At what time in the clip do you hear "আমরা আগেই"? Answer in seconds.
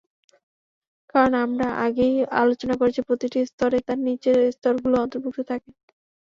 1.45-2.13